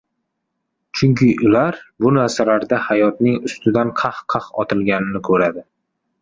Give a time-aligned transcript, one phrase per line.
[0.99, 5.65] Chunki ular bu narsalarda hayotning ustidan qah-qah otilganini ko‘radi